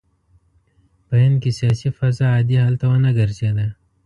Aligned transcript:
په 1.07 1.13
هند 1.23 1.35
کې 1.43 1.51
سیاسي 1.59 1.89
فضا 1.97 2.25
عادي 2.35 2.57
حال 2.63 2.75
ته 2.81 2.85
ونه 2.89 3.11
ګرځېده. 3.19 3.67